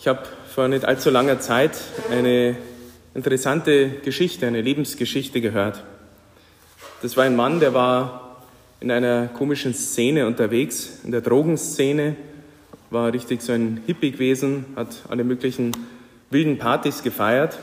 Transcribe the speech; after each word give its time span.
Ich 0.00 0.06
habe 0.06 0.22
vor 0.54 0.68
nicht 0.68 0.84
allzu 0.84 1.10
langer 1.10 1.40
Zeit 1.40 1.72
eine 2.08 2.56
interessante 3.14 3.88
Geschichte, 4.04 4.46
eine 4.46 4.60
Lebensgeschichte 4.60 5.40
gehört. 5.40 5.82
Das 7.02 7.16
war 7.16 7.24
ein 7.24 7.34
Mann, 7.34 7.58
der 7.58 7.74
war 7.74 8.44
in 8.78 8.92
einer 8.92 9.26
komischen 9.26 9.74
Szene 9.74 10.28
unterwegs, 10.28 11.00
in 11.02 11.10
der 11.10 11.20
Drogenszene, 11.20 12.14
war 12.90 13.12
richtig 13.12 13.42
so 13.42 13.50
ein 13.50 13.82
Hippie 13.86 14.12
gewesen, 14.12 14.66
hat 14.76 15.02
alle 15.08 15.24
möglichen 15.24 15.72
wilden 16.30 16.58
Partys 16.58 17.02
gefeiert, 17.02 17.58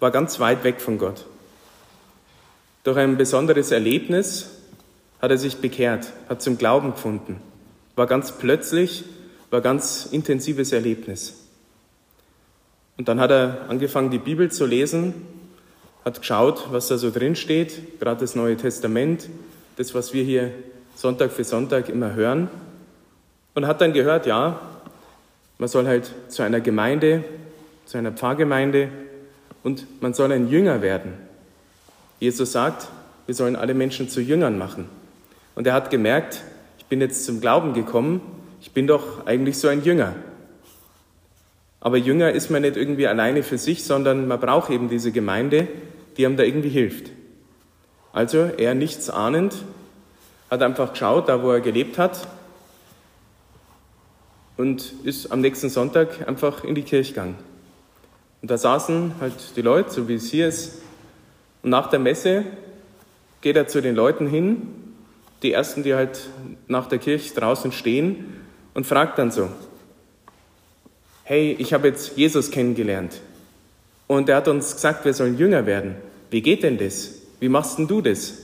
war 0.00 0.10
ganz 0.10 0.38
weit 0.38 0.64
weg 0.64 0.82
von 0.82 0.98
Gott. 0.98 1.24
Durch 2.84 2.98
ein 2.98 3.16
besonderes 3.16 3.70
Erlebnis 3.70 4.50
hat 5.22 5.30
er 5.30 5.38
sich 5.38 5.56
bekehrt, 5.56 6.12
hat 6.28 6.42
zum 6.42 6.58
Glauben 6.58 6.90
gefunden, 6.90 7.40
war 7.96 8.06
ganz 8.06 8.32
plötzlich, 8.32 9.04
war 9.48 9.62
ganz 9.62 10.06
intensives 10.12 10.72
Erlebnis. 10.72 11.40
Und 13.00 13.08
dann 13.08 13.18
hat 13.18 13.30
er 13.30 13.64
angefangen, 13.70 14.10
die 14.10 14.18
Bibel 14.18 14.52
zu 14.52 14.66
lesen, 14.66 15.14
hat 16.04 16.20
geschaut, 16.20 16.66
was 16.70 16.88
da 16.88 16.98
so 16.98 17.10
drin 17.10 17.34
steht, 17.34 17.98
gerade 17.98 18.20
das 18.20 18.34
Neue 18.34 18.58
Testament, 18.58 19.26
das, 19.78 19.94
was 19.94 20.12
wir 20.12 20.22
hier 20.22 20.50
Sonntag 20.96 21.32
für 21.32 21.44
Sonntag 21.44 21.88
immer 21.88 22.12
hören. 22.12 22.50
Und 23.54 23.66
hat 23.66 23.80
dann 23.80 23.94
gehört, 23.94 24.26
ja, 24.26 24.60
man 25.56 25.70
soll 25.70 25.86
halt 25.86 26.12
zu 26.28 26.42
einer 26.42 26.60
Gemeinde, 26.60 27.24
zu 27.86 27.96
einer 27.96 28.12
Pfarrgemeinde 28.12 28.90
und 29.62 29.86
man 30.02 30.12
soll 30.12 30.30
ein 30.32 30.50
Jünger 30.50 30.82
werden. 30.82 31.14
Jesus 32.18 32.52
sagt, 32.52 32.88
wir 33.24 33.34
sollen 33.34 33.56
alle 33.56 33.72
Menschen 33.72 34.10
zu 34.10 34.20
Jüngern 34.20 34.58
machen. 34.58 34.90
Und 35.54 35.66
er 35.66 35.72
hat 35.72 35.88
gemerkt, 35.88 36.42
ich 36.76 36.84
bin 36.84 37.00
jetzt 37.00 37.24
zum 37.24 37.40
Glauben 37.40 37.72
gekommen, 37.72 38.20
ich 38.60 38.72
bin 38.72 38.86
doch 38.86 39.24
eigentlich 39.24 39.56
so 39.56 39.68
ein 39.68 39.84
Jünger. 39.84 40.16
Aber 41.80 41.96
Jünger 41.96 42.32
ist 42.32 42.50
man 42.50 42.62
nicht 42.62 42.76
irgendwie 42.76 43.06
alleine 43.06 43.42
für 43.42 43.58
sich, 43.58 43.84
sondern 43.84 44.28
man 44.28 44.38
braucht 44.38 44.70
eben 44.70 44.88
diese 44.88 45.12
Gemeinde, 45.12 45.66
die 46.16 46.26
einem 46.26 46.36
da 46.36 46.42
irgendwie 46.42 46.68
hilft. 46.68 47.10
Also 48.12 48.38
er 48.56 48.74
nichts 48.74 49.08
ahnend, 49.08 49.54
hat 50.50 50.62
einfach 50.62 50.92
geschaut, 50.92 51.28
da 51.28 51.42
wo 51.42 51.50
er 51.52 51.60
gelebt 51.60 51.96
hat 51.96 52.26
und 54.56 54.92
ist 55.04 55.32
am 55.32 55.40
nächsten 55.40 55.70
Sonntag 55.70 56.28
einfach 56.28 56.64
in 56.64 56.74
die 56.74 56.82
Kirche 56.82 57.14
gegangen. 57.14 57.36
Und 58.42 58.50
da 58.50 58.58
saßen 58.58 59.14
halt 59.20 59.56
die 59.56 59.62
Leute, 59.62 59.90
so 59.90 60.08
wie 60.08 60.14
es 60.14 60.30
hier 60.30 60.48
ist. 60.48 60.82
Und 61.62 61.70
nach 61.70 61.88
der 61.88 61.98
Messe 61.98 62.44
geht 63.40 63.56
er 63.56 63.68
zu 63.68 63.80
den 63.80 63.94
Leuten 63.94 64.26
hin, 64.26 64.68
die 65.42 65.52
ersten, 65.52 65.82
die 65.82 65.94
halt 65.94 66.28
nach 66.68 66.86
der 66.88 66.98
Kirche 66.98 67.34
draußen 67.34 67.72
stehen, 67.72 68.36
und 68.72 68.86
fragt 68.86 69.18
dann 69.18 69.30
so, 69.30 69.48
hey, 71.30 71.54
ich 71.60 71.72
habe 71.72 71.86
jetzt 71.86 72.16
Jesus 72.16 72.50
kennengelernt 72.50 73.20
und 74.08 74.28
er 74.28 74.34
hat 74.34 74.48
uns 74.48 74.74
gesagt, 74.74 75.04
wir 75.04 75.14
sollen 75.14 75.38
Jünger 75.38 75.64
werden. 75.64 75.94
Wie 76.28 76.42
geht 76.42 76.64
denn 76.64 76.76
das? 76.76 77.10
Wie 77.38 77.48
machst 77.48 77.78
denn 77.78 77.86
du 77.86 78.00
das? 78.00 78.34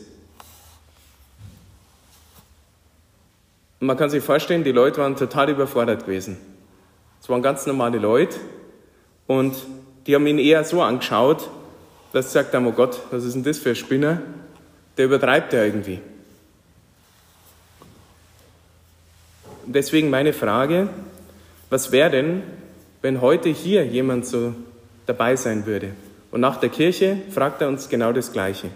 Man 3.81 3.97
kann 3.97 4.09
sich 4.09 4.23
vorstellen, 4.23 4.63
die 4.63 4.71
Leute 4.71 4.99
waren 4.99 5.17
total 5.17 5.51
überfordert 5.51 6.07
gewesen. 6.07 6.37
Es 7.21 7.29
waren 7.29 7.43
ganz 7.43 7.67
normale 7.67 7.99
Leute 7.99 8.37
und 9.27 9.57
die 10.07 10.15
haben 10.15 10.29
ihn 10.29 10.39
eher 10.39 10.63
so 10.63 10.81
angeschaut, 10.81 11.51
dass 12.13 12.27
sie 12.27 12.35
sagt 12.35 12.55
haben, 12.55 12.69
oh 12.69 12.73
Gott, 12.73 13.01
was 13.11 13.25
ist 13.25 13.35
denn 13.35 13.43
das 13.43 13.59
für 13.59 13.71
ein 13.71 13.75
Spinner? 13.75 14.23
Der 14.97 15.07
übertreibt 15.07 15.53
ja 15.53 15.65
irgendwie. 15.65 15.99
deswegen 19.67 20.09
meine 20.09 20.33
Frage, 20.33 20.89
was 21.71 21.91
wäre 21.91 22.11
denn, 22.11 22.45
wenn 23.03 23.21
heute 23.21 23.49
hier 23.49 23.85
jemand 23.87 24.27
so 24.27 24.55
dabei 25.07 25.37
sein 25.37 25.67
würde. 25.67 25.93
Und 26.31 26.41
nach 26.41 26.59
der 26.59 26.69
Kirche 26.69 27.19
fragt 27.31 27.63
er 27.63 27.69
uns 27.69 27.89
genau 27.89 28.13
das 28.13 28.33
Gleiche. 28.33 28.71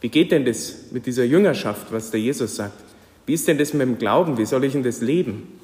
Wie 0.00 0.08
geht 0.08 0.32
denn 0.32 0.44
das 0.44 0.90
mit 0.90 1.06
dieser 1.06 1.24
Jüngerschaft, 1.24 1.90
was 1.90 2.10
der 2.10 2.20
Jesus 2.20 2.56
sagt? 2.56 2.84
Wie 3.26 3.34
ist 3.34 3.48
denn 3.48 3.58
das 3.58 3.72
mit 3.72 3.82
dem 3.82 3.98
Glauben? 3.98 4.36
Wie 4.36 4.44
soll 4.44 4.64
ich 4.64 4.72
denn 4.72 4.82
das 4.82 5.00
leben? 5.00 5.58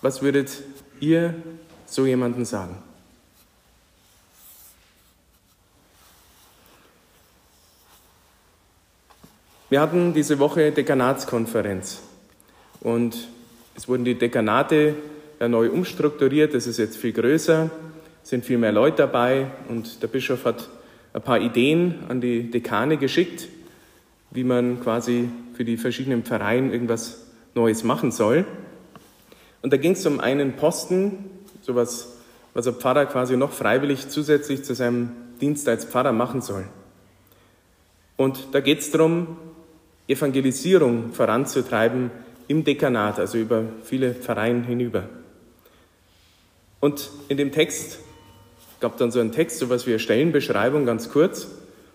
Was 0.00 0.22
würdet 0.22 0.50
ihr 0.98 1.34
so 1.86 2.06
jemanden 2.06 2.44
sagen? 2.44 2.76
Wir 9.68 9.80
hatten 9.80 10.12
diese 10.12 10.38
Woche 10.38 10.70
Dekanatskonferenz 10.70 12.02
und 12.80 13.28
es 13.74 13.88
wurden 13.88 14.04
die 14.04 14.18
Dekanate 14.18 14.94
neu 15.48 15.70
umstrukturiert. 15.70 16.54
Das 16.54 16.66
ist 16.66 16.78
jetzt 16.78 16.96
viel 16.96 17.12
größer, 17.12 17.70
sind 18.22 18.44
viel 18.44 18.58
mehr 18.58 18.72
Leute 18.72 18.98
dabei 18.98 19.46
und 19.68 20.02
der 20.02 20.08
Bischof 20.08 20.44
hat 20.44 20.68
ein 21.12 21.22
paar 21.22 21.40
Ideen 21.40 21.96
an 22.08 22.20
die 22.20 22.50
Dekane 22.50 22.96
geschickt, 22.96 23.48
wie 24.30 24.44
man 24.44 24.80
quasi 24.80 25.28
für 25.54 25.64
die 25.64 25.76
verschiedenen 25.76 26.22
Pfarreien 26.22 26.72
irgendwas 26.72 27.26
Neues 27.54 27.84
machen 27.84 28.12
soll. 28.12 28.46
Und 29.60 29.72
da 29.72 29.76
ging 29.76 29.92
es 29.92 30.06
um 30.06 30.20
einen 30.20 30.54
Posten, 30.54 31.24
sowas, 31.60 32.16
was 32.54 32.66
ein 32.66 32.74
Pfarrer 32.74 33.06
quasi 33.06 33.36
noch 33.36 33.52
freiwillig 33.52 34.08
zusätzlich 34.08 34.64
zu 34.64 34.74
seinem 34.74 35.10
Dienst 35.40 35.68
als 35.68 35.84
Pfarrer 35.84 36.12
machen 36.12 36.40
soll. 36.40 36.64
Und 38.16 38.48
da 38.52 38.60
geht 38.60 38.80
es 38.80 38.90
darum, 38.90 39.36
Evangelisierung 40.08 41.12
voranzutreiben 41.12 42.10
im 42.48 42.64
Dekanat, 42.64 43.18
also 43.18 43.38
über 43.38 43.64
viele 43.84 44.14
Pfarreien 44.14 44.64
hinüber. 44.64 45.08
Und 46.82 47.10
in 47.28 47.36
dem 47.36 47.52
Text 47.52 48.00
gab 48.80 48.96
dann 48.96 49.12
so 49.12 49.20
einen 49.20 49.30
Text, 49.30 49.60
so 49.60 49.70
was 49.70 49.86
wie 49.86 49.90
eine 49.90 50.00
Stellenbeschreibung, 50.00 50.84
ganz 50.84 51.10
kurz. 51.10 51.46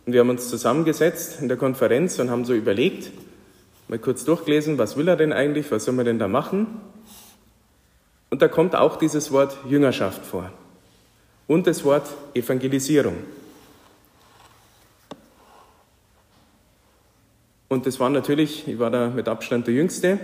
Und 0.06 0.14
wir 0.14 0.22
haben 0.22 0.30
uns 0.30 0.48
zusammengesetzt 0.48 1.42
in 1.42 1.50
der 1.50 1.58
Konferenz 1.58 2.18
und 2.20 2.30
haben 2.30 2.46
so 2.46 2.54
überlegt, 2.54 3.12
mal 3.90 4.00
kurz 4.00 4.24
durchgelesen, 4.24 4.78
was 4.78 4.96
will 4.96 5.10
er 5.10 5.18
denn 5.18 5.34
eigentlich, 5.34 5.70
was 5.72 5.84
soll 5.84 5.94
man 5.94 6.06
denn 6.06 6.20
da 6.20 6.30
machen? 6.30 6.80
Und 8.30 8.42
da 8.42 8.48
kommt 8.48 8.78
auch 8.78 8.96
dieses 8.96 9.30
Wort 9.34 9.58
Jüngerschaft 9.68 10.26
vor 10.26 10.54
und 11.48 11.68
das 11.68 11.84
Wort 11.84 12.08
Evangelisierung. 12.34 13.18
Und 17.68 17.86
das 17.86 18.00
war 18.00 18.10
natürlich, 18.10 18.66
ich 18.70 18.80
war 18.80 18.90
da 18.90 19.10
mit 19.10 19.28
Abstand 19.28 19.68
der 19.68 19.74
Jüngste 19.74 20.18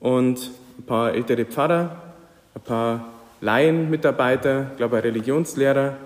und 0.00 0.50
ein 0.76 0.82
paar 0.86 1.14
ältere 1.14 1.44
Pfarrer, 1.44 2.02
ein 2.52 2.62
paar 2.62 3.12
Laienmitarbeiter, 3.40 4.68
ich 4.72 4.76
glaube 4.76 4.96
ein 4.96 5.02
Religionslehrer, 5.02 5.96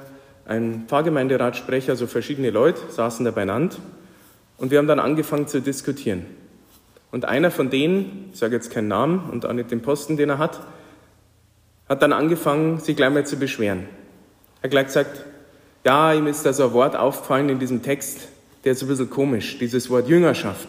ein 0.46 0.84
Pfarrgemeinderatsprecher, 0.88 1.92
also 1.92 2.06
verschiedene 2.06 2.50
Leute 2.50 2.80
saßen 2.91 3.24
da 3.24 3.30
beieinander 3.30 3.76
und 4.58 4.70
wir 4.70 4.78
haben 4.78 4.88
dann 4.88 4.98
angefangen 4.98 5.46
zu 5.46 5.60
diskutieren. 5.60 6.26
Und 7.12 7.24
einer 7.24 7.50
von 7.50 7.70
denen, 7.70 8.30
ich 8.32 8.38
sage 8.38 8.54
jetzt 8.54 8.70
keinen 8.70 8.88
Namen 8.88 9.30
und 9.30 9.46
auch 9.46 9.52
nicht 9.52 9.70
den 9.70 9.82
Posten, 9.82 10.16
den 10.16 10.30
er 10.30 10.38
hat, 10.38 10.60
hat 11.88 12.02
dann 12.02 12.12
angefangen, 12.12 12.78
sich 12.78 12.96
gleich 12.96 13.10
mal 13.10 13.26
zu 13.26 13.36
beschweren. 13.36 13.86
Er 14.60 14.64
hat 14.64 14.70
gleich 14.70 14.86
gesagt, 14.86 15.24
ja, 15.84 16.12
ihm 16.12 16.26
ist 16.26 16.44
da 16.44 16.52
so 16.52 16.64
ein 16.64 16.72
Wort 16.72 16.94
aufgefallen 16.94 17.48
in 17.48 17.58
diesem 17.58 17.82
Text, 17.82 18.28
der 18.64 18.72
ist 18.72 18.82
ein 18.82 18.88
bisschen 18.88 19.10
komisch, 19.10 19.58
dieses 19.58 19.88
Wort 19.88 20.08
Jüngerschaft. 20.08 20.68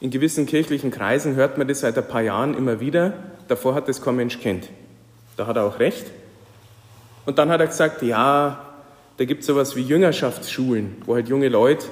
In 0.00 0.10
gewissen 0.10 0.46
kirchlichen 0.46 0.90
Kreisen 0.90 1.36
hört 1.36 1.58
man 1.58 1.68
das 1.68 1.80
seit 1.80 1.96
ein 1.96 2.08
paar 2.08 2.22
Jahren 2.22 2.56
immer 2.56 2.80
wieder, 2.80 3.12
davor 3.48 3.74
hat 3.74 3.88
das 3.88 4.02
kein 4.02 4.16
Mensch 4.16 4.40
kennt. 4.40 4.68
Da 5.40 5.46
hat 5.46 5.56
er 5.56 5.64
auch 5.64 5.78
recht. 5.78 6.04
Und 7.24 7.38
dann 7.38 7.48
hat 7.48 7.62
er 7.62 7.66
gesagt, 7.66 8.02
ja, 8.02 8.62
da 9.16 9.24
gibt 9.24 9.40
es 9.40 9.46
sowas 9.46 9.74
wie 9.74 9.80
Jüngerschaftsschulen, 9.80 11.00
wo 11.06 11.14
halt 11.14 11.30
junge 11.30 11.48
Leute 11.48 11.86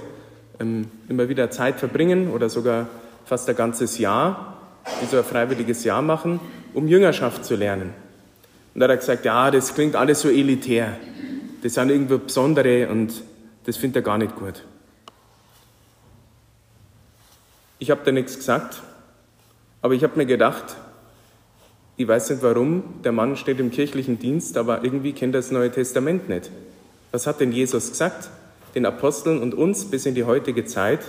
ähm, 0.61 0.91
immer 1.09 1.31
wieder 1.31 1.51
Zeit 1.51 1.79
verbringen 1.79 2.31
oder 2.31 2.51
sogar 2.51 2.89
fast 3.25 3.49
ein 3.49 3.57
ganzes 3.57 3.97
Jahr, 3.97 4.59
die 5.01 5.07
so 5.07 5.17
ein 5.17 5.25
freiwilliges 5.25 5.83
Jahr 5.83 6.03
machen, 6.03 6.41
um 6.75 6.89
Jüngerschaft 6.89 7.47
zu 7.47 7.57
lernen. 7.57 7.95
Und 8.75 8.81
da 8.81 8.85
hat 8.85 8.91
er 8.91 8.97
gesagt, 8.99 9.25
ja, 9.25 9.51
das 9.51 9.75
klingt 9.75 9.97
alles 9.97 10.21
so 10.21 10.29
elitär. 10.29 10.99
Das 11.63 11.73
sind 11.73 11.89
irgendwo 11.89 12.19
Besondere 12.19 12.91
und 12.91 13.15
das 13.65 13.79
findet 13.79 13.97
er 13.97 14.03
gar 14.03 14.19
nicht 14.19 14.37
gut. 14.37 14.63
Ich 17.79 17.91
habe 17.91 18.03
da 18.05 18.13
nichts 18.13 18.37
gesagt, 18.37 18.83
aber 19.81 19.95
ich 19.95 20.05
habe 20.05 20.19
mir 20.19 20.27
gedacht, 20.27 20.77
ich 21.99 22.07
weiß 22.07 22.31
nicht 22.31 22.43
warum, 22.45 22.85
der 23.03 23.11
Mann 23.11 23.37
steht 23.37 23.59
im 23.59 23.73
kirchlichen 23.73 24.21
Dienst, 24.21 24.57
aber 24.57 24.85
irgendwie 24.85 25.13
kennt 25.13 25.35
er 25.35 25.41
das 25.41 25.51
Neue 25.51 25.73
Testament 25.73 26.29
nicht. 26.29 26.49
Was 27.11 27.27
hat 27.27 27.41
denn 27.41 27.51
Jesus 27.51 27.91
gesagt? 27.91 28.31
Den 28.77 28.87
Aposteln 28.87 29.43
und 29.43 29.53
uns 29.53 29.85
bis 29.85 30.07
in 30.07 30.15
die 30.15 30.23
heutige 30.23 30.65
Zeit, 30.65 31.01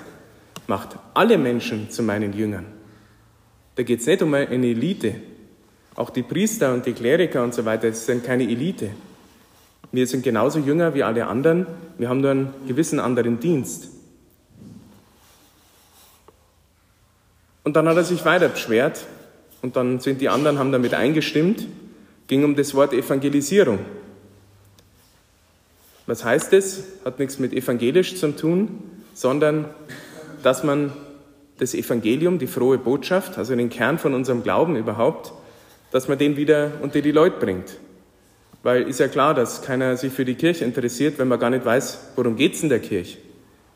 macht 0.65 0.97
alle 1.13 1.37
Menschen 1.37 1.91
zu 1.91 2.01
meinen 2.01 2.33
Jüngern. 2.33 2.65
Da 3.75 3.83
geht 3.83 3.99
es 3.99 4.07
nicht 4.07 4.23
um 4.23 4.33
eine 4.33 4.49
Elite. 4.49 5.15
Auch 5.95 6.09
die 6.09 6.23
Priester 6.23 6.73
und 6.73 6.87
die 6.87 6.93
Kleriker 6.93 7.43
und 7.43 7.53
so 7.53 7.65
weiter, 7.65 7.93
sind 7.93 8.23
keine 8.23 8.43
Elite. 8.43 8.89
Wir 9.91 10.07
sind 10.07 10.23
genauso 10.23 10.57
Jünger 10.57 10.95
wie 10.95 11.03
alle 11.03 11.27
anderen, 11.27 11.67
wir 11.99 12.09
haben 12.09 12.21
nur 12.21 12.31
einen 12.31 12.53
gewissen 12.67 12.99
anderen 12.99 13.39
Dienst. 13.39 13.89
Und 17.63 17.75
dann 17.75 17.87
hat 17.87 17.97
er 17.97 18.03
sich 18.03 18.25
weiter 18.25 18.49
beschwert, 18.49 19.05
und 19.61 19.75
dann 19.75 19.99
sind 19.99 20.21
die 20.21 20.29
anderen, 20.29 20.57
haben 20.59 20.71
damit 20.71 20.93
eingestimmt, 20.93 21.67
ging 22.27 22.43
um 22.43 22.55
das 22.55 22.73
Wort 22.73 22.93
Evangelisierung. 22.93 23.79
Was 26.05 26.23
heißt 26.23 26.53
es? 26.53 26.83
Hat 27.05 27.19
nichts 27.19 27.39
mit 27.39 27.53
evangelisch 27.53 28.15
zu 28.15 28.35
tun, 28.35 28.79
sondern 29.13 29.65
dass 30.41 30.63
man 30.63 30.91
das 31.57 31.73
Evangelium, 31.73 32.39
die 32.39 32.47
frohe 32.47 32.77
Botschaft, 32.77 33.37
also 33.37 33.55
den 33.55 33.69
Kern 33.69 33.99
von 33.99 34.13
unserem 34.13 34.43
Glauben 34.43 34.75
überhaupt, 34.75 35.33
dass 35.91 36.07
man 36.07 36.17
den 36.17 36.37
wieder 36.37 36.71
unter 36.81 37.01
die 37.01 37.11
Leute 37.11 37.37
bringt. 37.39 37.77
Weil 38.63 38.83
ist 38.83 38.99
ja 38.99 39.07
klar, 39.07 39.33
dass 39.33 39.61
keiner 39.61 39.97
sich 39.97 40.11
für 40.11 40.25
die 40.25 40.35
Kirche 40.35 40.65
interessiert, 40.65 41.19
wenn 41.19 41.27
man 41.27 41.39
gar 41.39 41.49
nicht 41.49 41.65
weiß, 41.65 42.11
worum 42.15 42.35
geht 42.35 42.55
es 42.55 42.63
in 42.63 42.69
der 42.69 42.79
Kirche. 42.79 43.17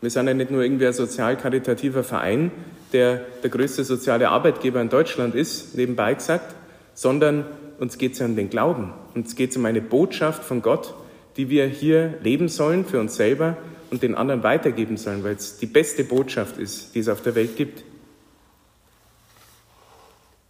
Wir 0.03 0.09
sind 0.09 0.27
ja 0.27 0.33
nicht 0.33 0.51
nur 0.51 0.61
irgendwie 0.61 0.85
ein 0.85 0.91
sozial-karitativer 0.91 2.03
Verein, 2.03 2.51
der 2.91 3.21
der 3.41 3.50
größte 3.50 3.85
soziale 3.85 4.27
Arbeitgeber 4.27 4.81
in 4.81 4.89
Deutschland 4.89 5.33
ist, 5.33 5.77
nebenbei 5.77 6.13
gesagt, 6.13 6.53
sondern 6.94 7.45
uns 7.79 7.97
geht 7.97 8.11
es 8.11 8.19
ja 8.19 8.25
um 8.25 8.35
den 8.35 8.50
Glauben. 8.50 8.91
Uns 9.15 9.38
geht 9.38 9.51
es 9.51 9.55
um 9.55 9.63
eine 9.63 9.79
Botschaft 9.79 10.44
von 10.44 10.61
Gott, 10.61 10.94
die 11.38 11.50
wir 11.50 11.67
hier 11.67 12.15
leben 12.21 12.50
sollen 12.50 12.83
für 12.83 13.00
uns 13.00 13.15
selber 13.15 13.55
und 13.91 14.03
den 14.03 14.13
anderen 14.13 14.44
weitergeben 14.44 14.97
sollen, 14.97 15.23
weil 15.23 15.35
es 15.35 15.57
die 15.59 15.67
beste 15.67 16.03
Botschaft 16.03 16.57
ist, 16.57 16.94
die 16.95 17.00
es 17.00 17.07
auf 17.07 17.21
der 17.21 17.35
Welt 17.35 17.55
gibt. 17.55 17.85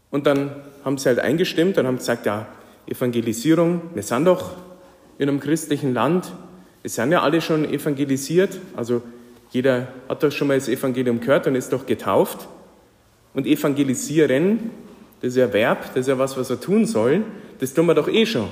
Und 0.10 0.26
dann 0.26 0.50
haben 0.84 0.98
sie 0.98 1.10
halt 1.10 1.20
eingestimmt 1.20 1.78
und 1.78 1.86
haben 1.86 1.98
gesagt, 1.98 2.26
ja, 2.26 2.48
Evangelisierung, 2.88 3.82
wir 3.94 4.02
sind 4.02 4.26
doch 4.26 4.54
in 5.20 5.30
einem 5.30 5.40
christlichen 5.40 5.94
Land, 5.94 6.32
es 6.82 6.96
sind 6.96 7.12
ja 7.12 7.22
alle 7.22 7.40
schon 7.40 7.66
evangelisiert, 7.72 8.60
also 8.76 9.04
jeder 9.54 9.88
hat 10.10 10.24
doch 10.24 10.32
schon 10.32 10.48
mal 10.48 10.58
das 10.58 10.68
Evangelium 10.68 11.20
gehört 11.20 11.46
und 11.46 11.56
ist 11.56 11.72
doch 11.72 11.86
getauft. 11.86 12.48
Und 13.36 13.46
evangelisieren, 13.46 14.72
das 15.22 15.30
ist 15.30 15.38
ja 15.38 15.54
Verb, 15.54 15.86
das 15.94 16.02
ist 16.02 16.08
ja 16.08 16.18
was, 16.18 16.36
was 16.36 16.50
er 16.50 16.60
tun 16.60 16.88
soll, 16.88 17.24
das 17.60 17.74
tun 17.74 17.86
wir 17.86 17.94
doch 17.94 18.08
eh 18.08 18.26
schon. 18.26 18.50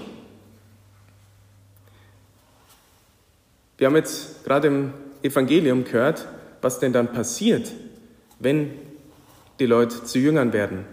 Wir 3.80 3.88
haben 3.88 3.96
jetzt 3.96 4.44
gerade 4.46 4.68
im 4.68 4.94
Evangelium 5.24 5.84
gehört, 5.84 6.28
was 6.62 6.80
denn 6.80 6.94
dann 6.94 7.12
passiert, 7.12 7.72
wenn 8.40 8.70
die 9.60 9.66
Leute 9.66 10.04
zu 10.04 10.20
Jüngern 10.20 10.54
werden, 10.54 10.86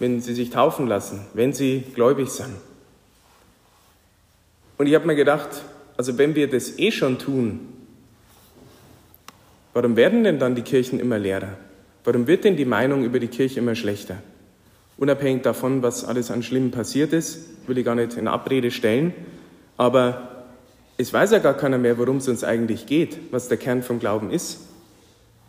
wenn 0.00 0.20
sie 0.20 0.34
sich 0.34 0.50
taufen 0.50 0.88
lassen, 0.88 1.26
wenn 1.32 1.52
sie 1.52 1.84
gläubig 1.94 2.28
sind. 2.28 2.56
Und 4.78 4.88
ich 4.88 4.96
habe 4.96 5.06
mir 5.06 5.14
gedacht, 5.14 5.48
also 5.96 6.18
wenn 6.18 6.34
wir 6.34 6.50
das 6.50 6.76
eh 6.80 6.90
schon 6.90 7.20
tun, 7.20 7.73
warum 9.74 9.96
werden 9.96 10.24
denn 10.24 10.38
dann 10.38 10.54
die 10.54 10.62
Kirchen 10.62 10.98
immer 10.98 11.18
leerer? 11.18 11.58
Warum 12.04 12.26
wird 12.26 12.44
denn 12.44 12.56
die 12.56 12.64
Meinung 12.64 13.04
über 13.04 13.18
die 13.18 13.28
Kirche 13.28 13.60
immer 13.60 13.74
schlechter? 13.74 14.16
Unabhängig 14.96 15.42
davon, 15.42 15.82
was 15.82 16.04
alles 16.04 16.30
an 16.30 16.42
Schlimmen 16.42 16.70
passiert 16.70 17.12
ist, 17.12 17.66
will 17.66 17.76
ich 17.78 17.84
gar 17.84 17.94
nicht 17.94 18.16
in 18.16 18.28
Abrede 18.28 18.70
stellen, 18.70 19.12
aber 19.76 20.46
es 20.96 21.12
weiß 21.12 21.32
ja 21.32 21.38
gar 21.38 21.54
keiner 21.54 21.78
mehr, 21.78 21.98
worum 21.98 22.18
es 22.18 22.28
uns 22.28 22.44
eigentlich 22.44 22.86
geht, 22.86 23.18
was 23.32 23.48
der 23.48 23.58
Kern 23.58 23.82
vom 23.82 23.98
Glauben 23.98 24.30
ist. 24.30 24.60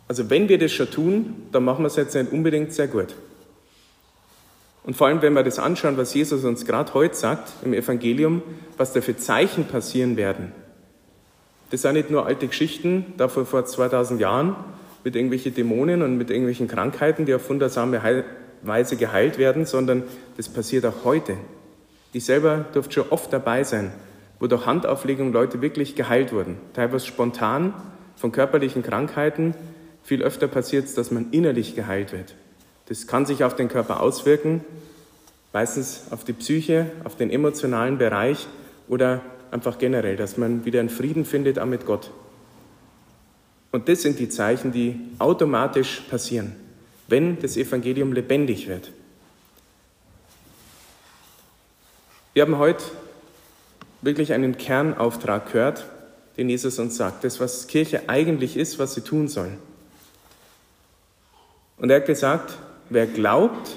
Also 0.08 0.30
wenn 0.30 0.48
wir 0.48 0.58
das 0.58 0.72
schon 0.72 0.90
tun, 0.90 1.34
dann 1.52 1.64
machen 1.64 1.84
wir 1.84 1.88
es 1.88 1.96
jetzt 1.96 2.14
nicht 2.14 2.32
unbedingt 2.32 2.72
sehr 2.72 2.88
gut. 2.88 3.14
Und 4.84 4.96
vor 4.96 5.08
allem, 5.08 5.20
wenn 5.22 5.32
wir 5.32 5.42
das 5.42 5.58
anschauen, 5.58 5.96
was 5.96 6.14
Jesus 6.14 6.44
uns 6.44 6.64
gerade 6.64 6.94
heute 6.94 7.14
sagt 7.14 7.52
im 7.64 7.74
Evangelium, 7.74 8.42
was 8.76 8.92
da 8.92 9.00
für 9.00 9.16
Zeichen 9.16 9.64
passieren 9.64 10.16
werden. 10.16 10.52
Das 11.70 11.82
sind 11.82 11.94
nicht 11.94 12.10
nur 12.10 12.26
alte 12.26 12.46
Geschichten, 12.46 13.14
da 13.16 13.28
vor, 13.28 13.44
vor 13.44 13.64
2000 13.64 14.20
Jahren, 14.20 14.54
mit 15.04 15.14
irgendwelchen 15.14 15.54
Dämonen 15.54 16.02
und 16.02 16.16
mit 16.16 16.30
irgendwelchen 16.30 16.66
Krankheiten, 16.68 17.26
die 17.26 17.34
auf 17.34 17.48
wundersame 17.48 18.24
Weise 18.62 18.96
geheilt 18.96 19.38
werden, 19.38 19.64
sondern 19.64 20.02
das 20.36 20.48
passiert 20.48 20.84
auch 20.84 21.04
heute. 21.04 21.36
Ich 22.12 22.24
selber 22.24 22.64
durfte 22.72 22.94
schon 22.94 23.10
oft 23.10 23.32
dabei 23.32 23.62
sein, 23.62 23.92
wo 24.40 24.46
durch 24.46 24.66
Handauflegung 24.66 25.32
Leute 25.32 25.62
wirklich 25.62 25.94
geheilt 25.94 26.32
wurden. 26.32 26.56
Teilweise 26.74 27.06
spontan 27.06 27.74
von 28.16 28.32
körperlichen 28.32 28.82
Krankheiten. 28.82 29.54
Viel 30.02 30.22
öfter 30.22 30.48
passiert 30.48 30.86
es, 30.86 30.94
dass 30.94 31.10
man 31.10 31.30
innerlich 31.30 31.76
geheilt 31.76 32.12
wird. 32.12 32.34
Das 32.86 33.06
kann 33.06 33.26
sich 33.26 33.44
auf 33.44 33.54
den 33.54 33.68
Körper 33.68 34.00
auswirken, 34.00 34.64
meistens 35.52 36.06
auf 36.10 36.24
die 36.24 36.32
Psyche, 36.32 36.86
auf 37.04 37.16
den 37.16 37.30
emotionalen 37.30 37.98
Bereich 37.98 38.46
oder 38.88 39.20
einfach 39.50 39.78
generell, 39.78 40.16
dass 40.16 40.36
man 40.36 40.64
wieder 40.64 40.80
einen 40.80 40.88
Frieden 40.88 41.24
findet 41.24 41.58
auch 41.58 41.66
mit 41.66 41.86
Gott. 41.86 42.10
Und 43.72 43.88
das 43.88 44.02
sind 44.02 44.18
die 44.18 44.28
Zeichen, 44.28 44.72
die 44.72 44.98
automatisch 45.18 46.02
passieren, 46.08 46.56
wenn 47.08 47.38
das 47.40 47.56
Evangelium 47.56 48.12
lebendig 48.12 48.68
wird. 48.68 48.90
Wir 52.32 52.42
haben 52.42 52.58
heute 52.58 52.84
wirklich 54.02 54.32
einen 54.32 54.56
Kernauftrag 54.56 55.52
gehört, 55.52 55.86
den 56.36 56.48
Jesus 56.48 56.78
uns 56.78 56.96
sagt, 56.96 57.24
das, 57.24 57.40
was 57.40 57.66
Kirche 57.66 58.08
eigentlich 58.08 58.56
ist, 58.56 58.78
was 58.78 58.94
sie 58.94 59.00
tun 59.00 59.28
sollen. 59.28 59.58
Und 61.78 61.90
er 61.90 61.96
hat 61.96 62.06
gesagt, 62.06 62.54
wer 62.88 63.06
glaubt 63.06 63.76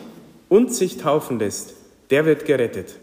und 0.50 0.74
sich 0.74 0.98
taufen 0.98 1.40
lässt, 1.40 1.74
der 2.10 2.26
wird 2.26 2.46
gerettet. 2.46 2.96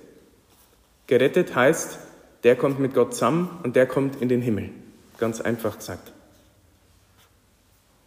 Gerettet 1.07 1.55
heißt, 1.55 1.99
der 2.47 2.55
kommt 2.55 2.79
mit 2.79 2.95
Gott 2.95 3.13
zusammen 3.13 3.51
und 3.65 3.75
der 3.75 3.87
kommt 3.87 4.23
in 4.23 4.29
den 4.29 4.41
Himmel. 4.41 4.71
Ganz 5.19 5.41
einfach 5.41 5.79
gesagt. 5.79 6.13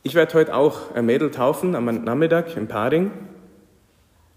Ich 0.01 0.15
werde 0.15 0.33
heute 0.33 0.55
auch 0.55 0.95
ein 0.95 1.05
Mädel 1.05 1.29
taufen 1.29 1.75
am 1.75 1.83
Nachmittag 2.05 2.55
im 2.55 2.69
Paring. 2.69 3.11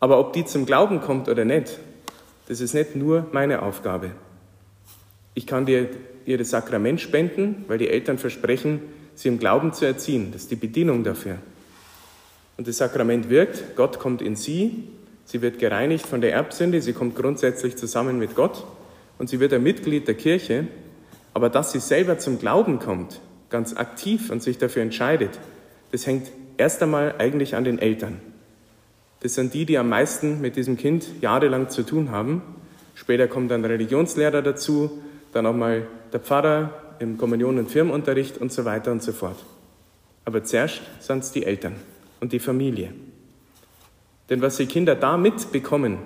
Aber 0.00 0.18
ob 0.18 0.32
die 0.32 0.44
zum 0.44 0.66
Glauben 0.66 1.00
kommt 1.00 1.28
oder 1.28 1.44
nicht, 1.44 1.78
das 2.48 2.60
ist 2.60 2.74
nicht 2.74 2.96
nur 2.96 3.28
meine 3.30 3.62
Aufgabe. 3.62 4.10
Ich 5.34 5.46
kann 5.46 5.66
dir 5.66 5.88
ihr 6.24 6.36
das 6.36 6.50
Sakrament 6.50 7.00
spenden, 7.00 7.64
weil 7.68 7.78
die 7.78 7.88
Eltern 7.88 8.18
versprechen, 8.18 8.80
sie 9.14 9.28
im 9.28 9.38
Glauben 9.38 9.72
zu 9.72 9.84
erziehen. 9.84 10.32
Das 10.32 10.42
ist 10.42 10.50
die 10.50 10.56
Bedienung 10.56 11.04
dafür. 11.04 11.38
Und 12.56 12.66
das 12.66 12.78
Sakrament 12.78 13.30
wirkt, 13.30 13.76
Gott 13.76 14.00
kommt 14.00 14.20
in 14.20 14.34
sie, 14.34 14.82
sie 15.26 15.42
wird 15.42 15.60
gereinigt 15.60 16.06
von 16.06 16.20
der 16.20 16.32
Erbsünde, 16.32 16.82
sie 16.82 16.92
kommt 16.92 17.14
grundsätzlich 17.14 17.76
zusammen 17.76 18.18
mit 18.18 18.34
Gott 18.34 18.64
und 19.18 19.28
sie 19.28 19.40
wird 19.40 19.52
ein 19.52 19.62
Mitglied 19.62 20.08
der 20.08 20.14
Kirche. 20.14 20.66
Aber 21.34 21.48
dass 21.48 21.72
sie 21.72 21.80
selber 21.80 22.18
zum 22.18 22.38
Glauben 22.38 22.78
kommt, 22.78 23.20
ganz 23.48 23.74
aktiv 23.76 24.30
und 24.30 24.42
sich 24.42 24.58
dafür 24.58 24.82
entscheidet, 24.82 25.38
das 25.90 26.06
hängt 26.06 26.30
erst 26.56 26.82
einmal 26.82 27.14
eigentlich 27.18 27.54
an 27.54 27.64
den 27.64 27.78
Eltern. 27.78 28.20
Das 29.20 29.34
sind 29.34 29.54
die, 29.54 29.64
die 29.64 29.78
am 29.78 29.88
meisten 29.88 30.40
mit 30.40 30.56
diesem 30.56 30.76
Kind 30.76 31.06
jahrelang 31.20 31.70
zu 31.70 31.84
tun 31.84 32.10
haben. 32.10 32.42
Später 32.94 33.28
kommt 33.28 33.50
dann 33.50 33.64
Religionslehrer 33.64 34.42
dazu, 34.42 35.02
dann 35.32 35.46
auch 35.46 35.54
mal 35.54 35.86
der 36.12 36.20
Pfarrer 36.20 36.96
im 36.98 37.18
Kommunion- 37.18 37.58
und 37.58 37.70
Firmenunterricht 37.70 38.38
und 38.38 38.52
so 38.52 38.64
weiter 38.64 38.92
und 38.92 39.02
so 39.02 39.12
fort. 39.12 39.36
Aber 40.24 40.44
zuerst 40.44 40.82
sind 41.00 41.24
es 41.24 41.32
die 41.32 41.44
Eltern 41.44 41.76
und 42.20 42.32
die 42.32 42.38
Familie. 42.38 42.92
Denn 44.28 44.40
was 44.40 44.56
die 44.56 44.66
Kinder 44.66 44.94
da 44.94 45.16
mitbekommen, 45.16 45.98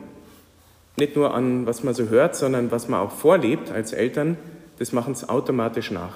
nicht 0.96 1.16
nur 1.16 1.34
an 1.34 1.66
was 1.66 1.82
man 1.84 1.94
so 1.94 2.08
hört, 2.08 2.36
sondern 2.36 2.70
was 2.70 2.88
man 2.88 3.00
auch 3.00 3.12
vorlebt 3.12 3.70
als 3.70 3.92
Eltern, 3.92 4.36
das 4.78 4.92
machen 4.92 5.14
sie 5.14 5.28
automatisch 5.28 5.90
nach. 5.90 6.14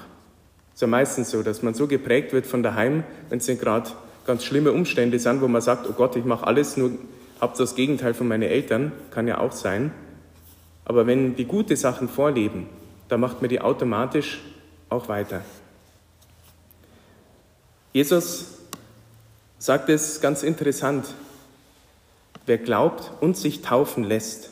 Es 0.69 0.75
ist 0.75 0.81
ja 0.81 0.87
meistens 0.87 1.29
so, 1.31 1.43
dass 1.43 1.61
man 1.61 1.73
so 1.73 1.87
geprägt 1.87 2.33
wird 2.33 2.45
von 2.45 2.63
daheim, 2.63 3.03
wenn 3.29 3.39
es 3.39 3.47
gerade 3.47 3.89
ganz 4.25 4.43
schlimme 4.43 4.71
Umstände 4.71 5.19
sind, 5.19 5.41
wo 5.41 5.47
man 5.47 5.61
sagt, 5.61 5.87
oh 5.89 5.93
Gott, 5.93 6.15
ich 6.15 6.25
mache 6.25 6.47
alles, 6.47 6.77
nur 6.77 6.91
habt 7.39 7.59
das 7.59 7.75
Gegenteil 7.75 8.13
von 8.13 8.27
meinen 8.27 8.43
Eltern, 8.43 8.91
kann 9.11 9.27
ja 9.27 9.39
auch 9.39 9.51
sein. 9.51 9.91
Aber 10.85 11.07
wenn 11.07 11.35
die 11.35 11.45
gute 11.45 11.75
Sachen 11.75 12.07
vorleben, 12.07 12.67
da 13.09 13.17
macht 13.17 13.41
man 13.41 13.49
die 13.49 13.61
automatisch 13.61 14.41
auch 14.89 15.09
weiter. 15.09 15.41
Jesus 17.93 18.59
sagt 19.59 19.89
es 19.89 20.21
ganz 20.21 20.43
interessant, 20.43 21.05
wer 22.45 22.57
glaubt 22.57 23.11
und 23.19 23.35
sich 23.35 23.61
taufen 23.61 24.03
lässt. 24.03 24.50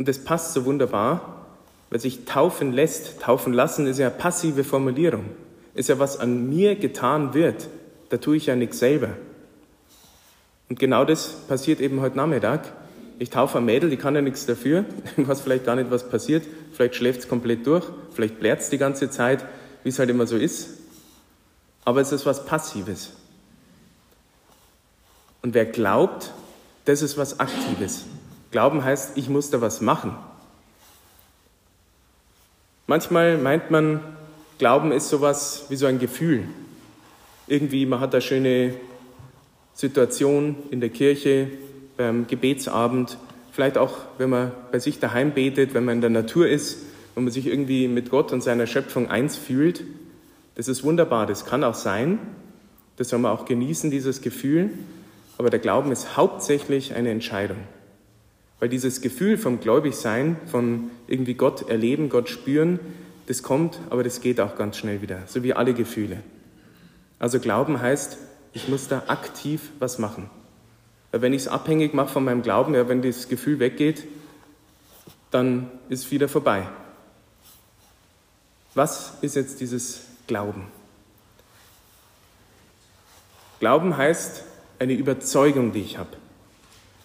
Und 0.00 0.08
das 0.08 0.18
passt 0.18 0.54
so 0.54 0.64
wunderbar, 0.64 1.46
weil 1.90 2.00
sich 2.00 2.24
taufen 2.24 2.72
lässt, 2.72 3.20
taufen 3.20 3.52
lassen 3.52 3.86
ist 3.86 3.98
ja 3.98 4.08
eine 4.08 4.16
passive 4.16 4.64
Formulierung, 4.64 5.26
ist 5.74 5.88
ja 5.88 6.00
was 6.00 6.18
an 6.18 6.48
mir 6.48 6.74
getan 6.74 7.34
wird, 7.34 7.68
da 8.08 8.16
tue 8.16 8.36
ich 8.36 8.46
ja 8.46 8.56
nichts 8.56 8.80
selber. 8.80 9.10
Und 10.68 10.80
genau 10.80 11.04
das 11.04 11.28
passiert 11.46 11.80
eben 11.80 12.00
heute 12.00 12.16
Nachmittag 12.16 12.72
ich 13.20 13.28
taufe 13.28 13.58
ein 13.58 13.66
Mädel, 13.66 13.90
die 13.90 13.98
kann 13.98 14.14
ja 14.14 14.22
nichts 14.22 14.46
dafür, 14.46 14.86
was 15.18 15.42
vielleicht 15.42 15.66
gar 15.66 15.76
nicht 15.76 15.90
was 15.90 16.08
passiert, 16.08 16.42
vielleicht 16.72 16.94
schläft 16.94 17.20
es 17.20 17.28
komplett 17.28 17.66
durch, 17.66 17.84
vielleicht 18.14 18.40
blärt 18.40 18.60
es 18.60 18.70
die 18.70 18.78
ganze 18.78 19.10
Zeit, 19.10 19.44
wie 19.84 19.90
es 19.90 19.98
halt 19.98 20.08
immer 20.08 20.26
so 20.26 20.38
ist. 20.38 20.70
Aber 21.84 22.00
es 22.00 22.12
ist 22.12 22.24
was 22.24 22.46
Passives. 22.46 23.12
Und 25.42 25.52
wer 25.52 25.66
glaubt, 25.66 26.32
das 26.86 27.02
ist 27.02 27.18
was 27.18 27.38
Aktives. 27.40 28.06
Glauben 28.50 28.84
heißt, 28.84 29.16
ich 29.16 29.28
muss 29.28 29.50
da 29.50 29.60
was 29.60 29.80
machen. 29.80 30.14
Manchmal 32.86 33.38
meint 33.38 33.70
man, 33.70 34.00
Glauben 34.58 34.92
ist 34.92 35.08
sowas 35.08 35.66
wie 35.68 35.76
so 35.76 35.86
ein 35.86 35.98
Gefühl. 35.98 36.44
Irgendwie, 37.46 37.86
man 37.86 38.00
hat 38.00 38.14
eine 38.14 38.20
schöne 38.20 38.74
Situation 39.74 40.56
in 40.70 40.80
der 40.80 40.90
Kirche, 40.90 41.48
beim 41.96 42.26
Gebetsabend, 42.26 43.16
vielleicht 43.52 43.78
auch, 43.78 43.98
wenn 44.18 44.30
man 44.30 44.52
bei 44.72 44.78
sich 44.78 44.98
daheim 44.98 45.32
betet, 45.32 45.74
wenn 45.74 45.84
man 45.84 45.96
in 45.96 46.00
der 46.00 46.10
Natur 46.10 46.48
ist, 46.48 46.78
wenn 47.14 47.24
man 47.24 47.32
sich 47.32 47.46
irgendwie 47.46 47.88
mit 47.88 48.10
Gott 48.10 48.32
und 48.32 48.42
seiner 48.42 48.66
Schöpfung 48.66 49.10
eins 49.10 49.36
fühlt. 49.36 49.84
Das 50.56 50.68
ist 50.68 50.82
wunderbar, 50.82 51.26
das 51.26 51.46
kann 51.46 51.64
auch 51.64 51.74
sein. 51.74 52.18
Das 52.96 53.08
soll 53.08 53.18
man 53.18 53.32
auch 53.32 53.44
genießen, 53.44 53.90
dieses 53.90 54.20
Gefühl. 54.20 54.70
Aber 55.38 55.50
der 55.50 55.60
Glauben 55.60 55.92
ist 55.92 56.16
hauptsächlich 56.16 56.94
eine 56.94 57.10
Entscheidung. 57.10 57.56
Weil 58.60 58.68
dieses 58.68 59.00
Gefühl 59.00 59.38
vom 59.38 59.60
Gläubigsein, 59.60 60.36
von 60.46 60.90
irgendwie 61.08 61.34
Gott 61.34 61.68
erleben, 61.68 62.10
Gott 62.10 62.28
spüren, 62.28 62.78
das 63.26 63.42
kommt, 63.42 63.80
aber 63.90 64.04
das 64.04 64.20
geht 64.20 64.40
auch 64.40 64.56
ganz 64.56 64.76
schnell 64.76 65.02
wieder, 65.02 65.22
so 65.26 65.42
wie 65.42 65.54
alle 65.54 65.74
Gefühle. 65.74 66.22
Also 67.18 67.40
Glauben 67.40 67.80
heißt, 67.80 68.18
ich 68.52 68.68
muss 68.68 68.88
da 68.88 69.04
aktiv 69.06 69.70
was 69.78 69.98
machen. 69.98 70.28
Weil 71.10 71.22
wenn 71.22 71.32
ich 71.32 71.42
es 71.42 71.48
abhängig 71.48 71.94
mache 71.94 72.08
von 72.12 72.24
meinem 72.24 72.42
Glauben, 72.42 72.74
ja, 72.74 72.88
wenn 72.88 73.02
das 73.02 73.28
Gefühl 73.28 73.58
weggeht, 73.58 74.04
dann 75.30 75.70
ist 75.88 76.04
es 76.04 76.10
wieder 76.10 76.28
vorbei. 76.28 76.68
Was 78.74 79.14
ist 79.20 79.36
jetzt 79.36 79.60
dieses 79.60 80.02
Glauben? 80.26 80.66
Glauben 83.58 83.96
heißt 83.96 84.44
eine 84.78 84.94
Überzeugung, 84.94 85.72
die 85.72 85.82
ich 85.82 85.98
habe. 85.98 86.16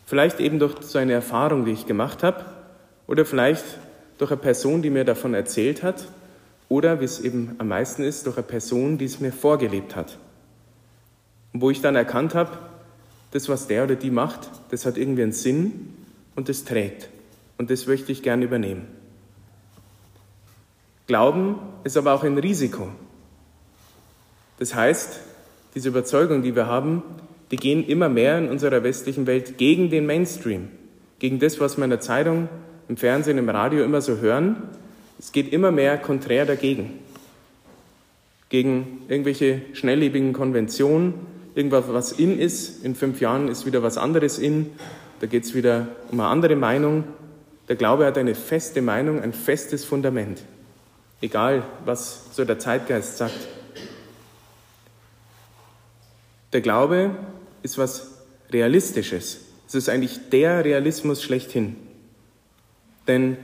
Vielleicht 0.05 0.39
eben 0.39 0.59
durch 0.59 0.75
so 0.81 0.97
eine 0.99 1.13
Erfahrung, 1.13 1.65
die 1.65 1.71
ich 1.71 1.85
gemacht 1.85 2.23
habe, 2.23 2.45
oder 3.07 3.25
vielleicht 3.25 3.65
durch 4.17 4.31
eine 4.31 4.39
Person, 4.39 4.81
die 4.81 4.89
mir 4.89 5.03
davon 5.03 5.33
erzählt 5.33 5.83
hat, 5.83 6.07
oder 6.69 6.99
wie 6.99 7.05
es 7.05 7.19
eben 7.19 7.55
am 7.57 7.67
meisten 7.67 8.03
ist, 8.03 8.25
durch 8.25 8.37
eine 8.37 8.45
Person, 8.45 8.97
die 8.97 9.05
es 9.05 9.19
mir 9.19 9.31
vorgelebt 9.31 9.95
hat. 9.95 10.17
Und 11.53 11.61
wo 11.61 11.69
ich 11.69 11.81
dann 11.81 11.95
erkannt 11.95 12.35
habe, 12.35 12.57
das, 13.31 13.49
was 13.49 13.67
der 13.67 13.83
oder 13.83 13.95
die 13.95 14.11
macht, 14.11 14.49
das 14.71 14.85
hat 14.85 14.97
irgendwie 14.97 15.23
einen 15.23 15.31
Sinn 15.31 15.93
und 16.35 16.49
das 16.49 16.63
trägt. 16.63 17.09
Und 17.57 17.69
das 17.69 17.87
möchte 17.87 18.11
ich 18.11 18.23
gern 18.23 18.41
übernehmen. 18.41 18.87
Glauben 21.07 21.59
ist 21.83 21.97
aber 21.97 22.13
auch 22.13 22.23
ein 22.23 22.37
Risiko. 22.37 22.89
Das 24.57 24.73
heißt, 24.73 25.19
diese 25.75 25.89
Überzeugung, 25.89 26.41
die 26.41 26.55
wir 26.55 26.67
haben, 26.67 27.03
die 27.51 27.57
gehen 27.57 27.85
immer 27.87 28.09
mehr 28.09 28.37
in 28.37 28.49
unserer 28.49 28.83
westlichen 28.83 29.27
Welt 29.27 29.57
gegen 29.57 29.89
den 29.89 30.05
Mainstream, 30.05 30.69
gegen 31.19 31.39
das, 31.39 31.59
was 31.59 31.77
wir 31.77 31.83
in 31.83 31.91
der 31.91 31.99
Zeitung, 31.99 32.49
im 32.87 32.97
Fernsehen, 32.97 33.37
im 33.37 33.49
Radio 33.49 33.83
immer 33.83 34.01
so 34.01 34.17
hören. 34.17 34.57
Es 35.19 35.31
geht 35.31 35.51
immer 35.53 35.71
mehr 35.71 35.97
konträr 35.97 36.45
dagegen. 36.45 36.99
Gegen 38.49 39.01
irgendwelche 39.07 39.61
schnelllebigen 39.73 40.33
Konventionen, 40.33 41.13
irgendwas, 41.55 41.85
was 41.87 42.11
in 42.11 42.39
ist. 42.39 42.83
In 42.83 42.95
fünf 42.95 43.21
Jahren 43.21 43.47
ist 43.47 43.65
wieder 43.65 43.81
was 43.81 43.97
anderes 43.97 44.37
in. 44.37 44.71
Da 45.19 45.27
geht 45.27 45.45
es 45.45 45.55
wieder 45.55 45.87
um 46.11 46.19
eine 46.19 46.29
andere 46.29 46.55
Meinung. 46.55 47.05
Der 47.69 47.75
Glaube 47.75 48.05
hat 48.05 48.17
eine 48.17 48.35
feste 48.35 48.81
Meinung, 48.81 49.21
ein 49.21 49.33
festes 49.33 49.85
Fundament. 49.85 50.43
Egal, 51.21 51.63
was 51.85 52.27
so 52.33 52.45
der 52.45 52.59
Zeitgeist 52.59 53.17
sagt. 53.17 53.47
Der 56.53 56.61
Glaube 56.61 57.11
ist 57.65 57.79
was 57.79 58.11
Realistisches. 58.51 59.41
Es 59.67 59.73
ist 59.73 59.89
eigentlich 59.89 60.29
der 60.31 60.63
Realismus 60.63 61.23
schlechthin. 61.23 61.75
Denn 63.07 63.37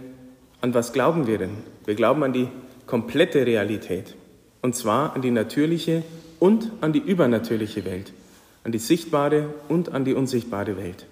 an 0.61 0.75
was 0.75 0.93
glauben 0.93 1.25
wir 1.25 1.39
denn? 1.39 1.57
Wir 1.85 1.95
glauben 1.95 2.21
an 2.21 2.31
die 2.31 2.47
komplette 2.85 3.47
Realität. 3.47 4.15
Und 4.61 4.75
zwar 4.75 5.15
an 5.15 5.23
die 5.23 5.31
natürliche 5.31 6.03
und 6.39 6.71
an 6.81 6.93
die 6.93 6.99
übernatürliche 6.99 7.83
Welt. 7.83 8.13
An 8.63 8.71
die 8.71 8.77
sichtbare 8.77 9.55
und 9.67 9.91
an 9.91 10.05
die 10.05 10.13
unsichtbare 10.13 10.77
Welt. 10.77 11.07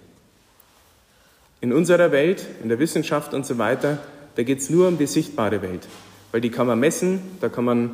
In 1.60 1.72
unserer 1.72 2.12
Welt, 2.12 2.46
in 2.62 2.68
der 2.68 2.78
Wissenschaft 2.78 3.34
und 3.34 3.44
so 3.44 3.58
weiter, 3.58 3.98
da 4.36 4.44
geht 4.44 4.60
es 4.60 4.70
nur 4.70 4.86
um 4.86 4.98
die 4.98 5.08
sichtbare 5.08 5.62
Welt. 5.62 5.88
Weil 6.30 6.40
die 6.42 6.50
kann 6.50 6.68
man 6.68 6.78
messen, 6.78 7.20
da 7.40 7.48
kann 7.48 7.64
man 7.64 7.90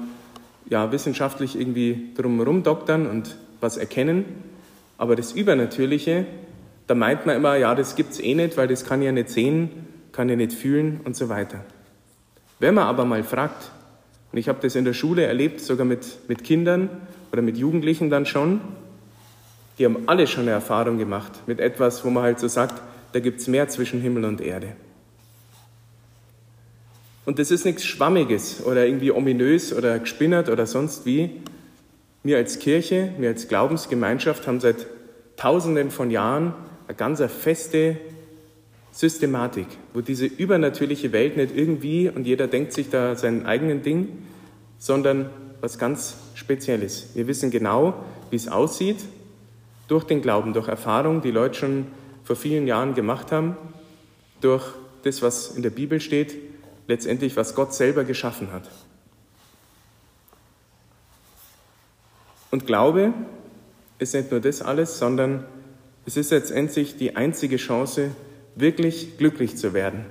ja, 0.69 0.93
wissenschaftlich 0.93 1.59
irgendwie 1.59 2.13
drum 2.15 2.63
doktern 2.63 3.07
und 3.07 3.39
was 3.63 3.79
erkennen. 3.79 4.56
Aber 4.99 5.17
das 5.17 5.33
Übernatürliche, 5.33 6.27
da 6.87 6.95
meint 6.95 7.27
man 7.27 7.37
immer, 7.37 7.57
ja, 7.57 7.75
das 7.75 7.97
gibt 7.97 8.13
es 8.13 8.21
eh 8.21 8.35
nicht, 8.35 8.57
weil 8.57 8.69
das 8.69 8.85
kann 8.85 9.03
ja 9.03 9.13
nicht 9.13 9.29
sehen, 9.29 9.71
kann 10.13 10.29
ja 10.29 10.37
nicht 10.37 10.53
fühlen 10.53 11.01
und 11.05 11.17
so 11.17 11.29
weiter. 11.29 11.65
Wenn 12.59 12.75
man 12.75 12.85
aber 12.85 13.05
mal 13.05 13.23
fragt, 13.23 13.71
und 14.33 14.39
ich 14.39 14.49
habe 14.49 14.59
das 14.63 14.75
in 14.75 14.85
der 14.85 14.95
Schule 14.95 15.25
erlebt, 15.25 15.61
sogar 15.61 15.87
mit, 15.87 16.29
mit 16.29 16.45
Kindern 16.45 16.89
oder 17.33 17.43
mit 17.43 17.57
Jugendlichen 17.57 18.11
dann 18.11 18.27
schon, 18.27 18.61
die 19.79 19.85
haben 19.85 20.05
alle 20.07 20.27
schon 20.27 20.43
eine 20.43 20.53
Erfahrung 20.53 20.99
gemacht 20.99 21.33
mit 21.47 21.61
etwas, 21.61 22.05
wo 22.05 22.11
man 22.11 22.23
halt 22.23 22.41
so 22.41 22.49
sagt, 22.49 22.81
da 23.13 23.21
gibt 23.21 23.41
es 23.41 23.49
mehr 23.49 23.69
zwischen 23.69 24.01
Himmel 24.01 24.25
und 24.25 24.41
Erde. 24.41 24.73
Und 27.27 27.39
das 27.39 27.51
ist 27.51 27.65
nichts 27.65 27.85
Schwammiges 27.85 28.65
oder 28.65 28.87
irgendwie 28.87 29.11
ominös 29.11 29.73
oder 29.73 29.99
gespinnert 29.99 30.49
oder 30.49 30.65
sonst 30.65 31.05
wie, 31.05 31.43
wir 32.27 32.37
als 32.37 32.59
Kirche, 32.59 33.13
wir 33.19 33.29
als 33.29 33.49
Glaubensgemeinschaft 33.49 34.47
haben 34.47 34.61
seit 34.61 34.87
Tausenden 35.37 35.91
von 35.91 36.11
Jahren 36.11 36.55
eine 36.89 36.97
ganz 36.97 37.23
feste 37.23 37.97
Systematik, 38.91 39.67
wo 39.93 40.01
diese 40.01 40.25
übernatürliche 40.25 41.13
Welt 41.13 41.37
nicht 41.37 41.55
irgendwie 41.55 42.09
und 42.09 42.27
jeder 42.27 42.47
denkt 42.47 42.73
sich 42.73 42.89
da 42.89 43.15
seinen 43.15 43.45
eigenen 43.45 43.83
Ding, 43.83 44.09
sondern 44.79 45.31
was 45.61 45.79
ganz 45.79 46.17
Spezielles. 46.35 47.11
Wir 47.15 47.27
wissen 47.27 47.51
genau, 47.51 47.95
wie 48.31 48.37
es 48.37 48.49
aussieht, 48.49 49.05
durch 49.89 50.05
den 50.05 50.23
Glauben, 50.23 50.53
durch 50.53 50.69
Erfahrung, 50.69 51.21
die 51.23 51.31
Leute 51.31 51.59
schon 51.59 51.87
vor 52.25 52.37
vielen 52.37 52.67
Jahren 52.67 52.95
gemacht 52.95 53.33
haben, 53.33 53.57
durch 54.41 54.65
das, 55.03 55.23
was 55.23 55.57
in 55.57 55.63
der 55.63 55.71
Bibel 55.71 56.01
steht, 56.01 56.35
letztendlich, 56.89 57.37
was 57.37 57.55
Gott 57.55 57.75
selber 57.75 58.05
geschaffen 58.05 58.53
hat. 58.53 58.69
Und 62.57 62.65
Glaube 62.65 63.13
ist 63.99 64.15
nicht 64.15 64.31
nur 64.31 64.41
das 64.41 64.63
alles, 64.63 64.99
sondern 64.99 65.45
es 66.07 66.17
ist 66.17 66.31
letztendlich 66.31 66.97
die 66.97 67.15
einzige 67.15 67.59
Chance, 67.59 68.13
wirklich 68.55 69.19
glücklich 69.19 69.59
zu 69.59 69.75
werden. 69.75 70.07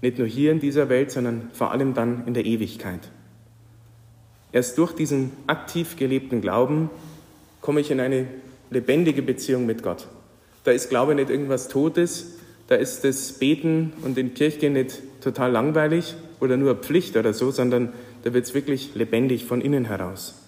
Nicht 0.00 0.16
nur 0.16 0.26
hier 0.26 0.52
in 0.52 0.58
dieser 0.58 0.88
Welt, 0.88 1.10
sondern 1.10 1.50
vor 1.52 1.72
allem 1.72 1.92
dann 1.92 2.26
in 2.26 2.32
der 2.32 2.46
Ewigkeit. 2.46 3.00
Erst 4.52 4.78
durch 4.78 4.94
diesen 4.94 5.32
aktiv 5.48 5.96
gelebten 5.96 6.40
Glauben 6.40 6.88
komme 7.60 7.80
ich 7.80 7.90
in 7.90 8.00
eine 8.00 8.26
lebendige 8.70 9.20
Beziehung 9.20 9.66
mit 9.66 9.82
Gott. 9.82 10.08
Da 10.64 10.70
ist 10.70 10.88
Glaube 10.88 11.14
nicht 11.14 11.28
irgendwas 11.28 11.68
Totes, 11.68 12.38
da 12.68 12.76
ist 12.76 13.04
das 13.04 13.34
Beten 13.34 13.92
und 14.00 14.16
in 14.16 14.32
Kirche 14.32 14.70
nicht 14.70 15.02
total 15.20 15.52
langweilig 15.52 16.14
oder 16.40 16.56
nur 16.56 16.76
Pflicht 16.76 17.18
oder 17.18 17.34
so, 17.34 17.50
sondern 17.50 17.92
da 18.24 18.32
wird 18.32 18.46
es 18.46 18.54
wirklich 18.54 18.94
lebendig 18.94 19.44
von 19.44 19.60
innen 19.60 19.84
heraus. 19.84 20.45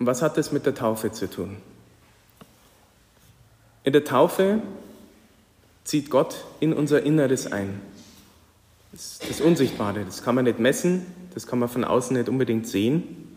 Und 0.00 0.06
was 0.06 0.22
hat 0.22 0.38
das 0.38 0.50
mit 0.50 0.64
der 0.64 0.74
Taufe 0.74 1.12
zu 1.12 1.28
tun? 1.28 1.58
In 3.84 3.92
der 3.92 4.02
Taufe 4.02 4.62
zieht 5.84 6.08
Gott 6.08 6.46
in 6.58 6.72
unser 6.72 7.02
Inneres 7.02 7.52
ein. 7.52 7.82
Das, 8.92 9.18
das 9.28 9.42
Unsichtbare, 9.42 10.06
das 10.06 10.22
kann 10.22 10.34
man 10.34 10.44
nicht 10.44 10.58
messen, 10.58 11.06
das 11.34 11.46
kann 11.46 11.58
man 11.58 11.68
von 11.68 11.84
außen 11.84 12.16
nicht 12.16 12.30
unbedingt 12.30 12.66
sehen. 12.66 13.36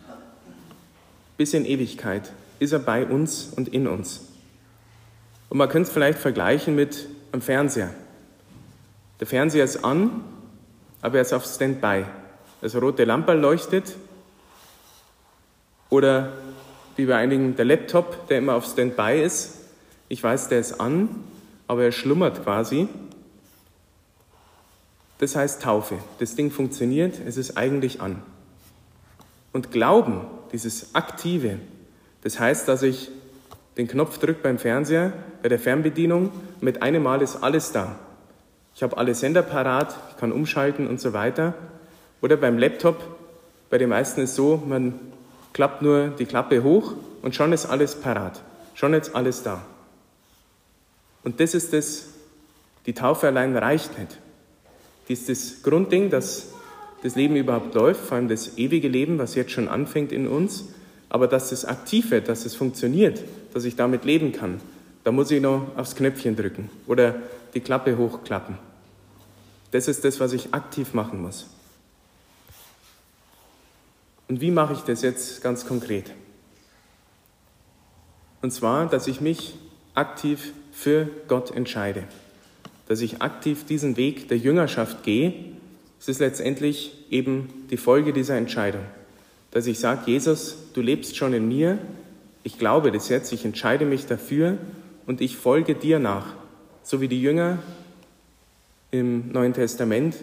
Bis 1.36 1.54
in 1.54 1.66
Ewigkeit 1.66 2.32
ist 2.60 2.72
er 2.72 2.80
bei 2.80 3.06
uns 3.06 3.52
und 3.54 3.68
in 3.68 3.86
uns. 3.86 4.22
Und 5.50 5.58
man 5.58 5.68
könnte 5.68 5.90
es 5.90 5.94
vielleicht 5.94 6.18
vergleichen 6.18 6.76
mit 6.76 7.10
einem 7.34 7.42
Fernseher. 7.42 7.94
Der 9.20 9.28
Fernseher 9.28 9.66
ist 9.66 9.84
an, 9.84 10.24
aber 11.02 11.18
er 11.18 11.24
ist 11.24 11.34
auf 11.34 11.46
Standby. 11.46 12.06
Das 12.62 12.74
rote 12.74 13.04
Lampe 13.04 13.34
leuchtet 13.34 13.98
oder 15.90 16.32
wie 16.96 17.06
bei 17.06 17.16
einigen 17.16 17.56
der 17.56 17.66
Laptop, 17.66 18.28
der 18.28 18.40
immer 18.40 18.56
auf 18.56 18.66
Standby 18.66 19.22
ist. 19.24 19.60
Ich 20.10 20.24
weiß, 20.24 20.50
der 20.50 20.60
ist 20.60 20.80
an, 20.80 21.10
aber 21.68 21.84
er 21.84 21.92
schlummert 21.92 22.44
quasi. 22.44 22.88
Das 25.20 25.36
heißt 25.36 25.62
Taufe. 25.62 25.98
Das 26.20 26.36
Ding 26.36 26.52
funktioniert, 26.52 27.16
es 27.26 27.38
ist 27.38 27.58
eigentlich 27.58 28.02
an. 28.02 28.22
Und 29.54 29.72
Glauben, 29.72 30.22
dieses 30.52 30.94
Aktive, 30.96 31.60
das 32.24 32.40
heißt, 32.40 32.68
dass 32.68 32.84
ich 32.84 33.10
den 33.78 33.88
Knopf 33.88 34.18
drücke 34.18 34.42
beim 34.44 34.60
Fernseher, 34.60 35.14
bei 35.42 35.50
der 35.50 35.60
Fernbedienung, 35.60 36.32
mit 36.62 36.82
einem 36.82 37.04
Mal 37.04 37.22
ist 37.22 37.38
alles 37.38 37.72
da. 37.72 37.98
Ich 38.76 38.84
habe 38.84 38.98
alle 38.98 39.14
Sender 39.14 39.42
parat, 39.42 39.96
ich 40.12 40.18
kann 40.18 40.32
umschalten 40.32 40.88
und 40.88 41.00
so 41.00 41.14
weiter. 41.14 41.54
Oder 42.22 42.38
beim 42.38 42.58
Laptop, 42.58 43.02
bei 43.70 43.78
den 43.78 43.90
meisten 43.90 44.22
ist 44.22 44.32
es 44.32 44.36
so, 44.36 44.62
man 44.66 45.00
klappt 45.54 45.82
nur 45.82 46.08
die 46.10 46.26
Klappe 46.26 46.64
hoch 46.64 46.94
und 47.22 47.36
schon 47.36 47.54
ist 47.54 47.66
alles 47.66 47.96
parat. 47.96 48.42
Schon 48.74 48.94
ist 48.94 49.16
alles 49.16 49.44
da. 49.44 49.64
Und 51.24 51.40
das 51.40 51.54
ist 51.54 51.74
das, 51.74 52.08
die 52.86 52.94
Taufe 52.94 53.28
allein 53.28 53.56
reicht 53.56 53.98
nicht. 53.98 54.18
Das 55.08 55.20
ist 55.20 55.30
das 55.30 55.64
Grundding, 55.64 56.10
dass 56.10 56.50
das 57.04 57.16
Leben 57.16 57.36
überhaupt 57.36 57.74
läuft, 57.76 58.02
vor 58.02 58.18
allem 58.18 58.28
das 58.28 58.58
ewige 58.58 58.88
Leben, 58.88 59.20
was 59.20 59.36
jetzt 59.36 59.52
schon 59.52 59.68
anfängt 59.68 60.12
in 60.12 60.28
uns, 60.28 60.66
aber 61.10 61.28
dass 61.28 61.52
es 61.52 61.66
aktiv 61.66 62.12
wird, 62.12 62.28
dass 62.28 62.46
es 62.46 62.56
funktioniert, 62.56 63.24
dass 63.54 63.66
ich 63.66 63.76
damit 63.76 64.06
leben 64.06 64.32
kann, 64.32 64.60
Da 65.04 65.12
muss 65.12 65.32
ich 65.32 65.42
noch 65.42 65.68
aufs 65.76 65.96
Knöpfchen 65.96 66.36
drücken 66.36 66.70
oder 66.88 67.16
die 67.54 67.60
Klappe 67.60 67.98
hochklappen. 67.98 68.58
Das 69.72 69.88
ist 69.88 70.06
das, 70.06 70.20
was 70.20 70.34
ich 70.34 70.54
aktiv 70.54 70.94
machen 70.94 71.22
muss. 71.22 71.48
Und 74.34 74.42
wie 74.42 74.50
mache 74.50 74.74
ich 74.74 74.80
das 74.80 75.04
jetzt 75.04 75.44
ganz 75.44 75.68
konkret? 75.68 76.12
Und 78.42 78.50
zwar, 78.50 78.88
dass 78.88 79.08
ich 79.08 79.22
mich 79.22 79.54
aktiv 79.94 80.54
für 80.72 81.08
Gott 81.28 81.56
entscheide, 81.56 82.06
dass 82.88 83.02
ich 83.02 83.22
aktiv 83.22 83.64
diesen 83.68 83.96
Weg 83.96 84.30
der 84.30 84.40
Jüngerschaft 84.40 85.04
gehe. 85.04 85.36
Es 86.00 86.08
ist 86.08 86.18
letztendlich 86.18 87.06
eben 87.12 87.48
die 87.70 87.78
Folge 87.78 88.12
dieser 88.12 88.36
Entscheidung, 88.36 88.82
dass 89.52 89.68
ich 89.68 89.78
sage, 89.78 90.10
Jesus, 90.10 90.58
du 90.74 90.82
lebst 90.82 91.16
schon 91.16 91.36
in 91.36 91.48
mir, 91.48 91.78
ich 92.42 92.58
glaube 92.58 92.92
das 92.92 93.10
jetzt, 93.10 93.34
ich 93.34 93.46
entscheide 93.46 93.86
mich 93.86 94.08
dafür 94.08 94.58
und 95.06 95.22
ich 95.22 95.38
folge 95.38 95.76
dir 95.76 96.00
nach, 96.00 96.26
so 96.82 97.02
wie 97.02 97.08
die 97.08 97.22
Jünger 97.22 97.60
im 98.90 99.32
Neuen 99.32 99.54
Testament. 99.54 100.16